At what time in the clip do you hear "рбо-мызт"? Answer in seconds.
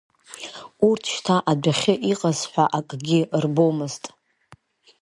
3.43-4.03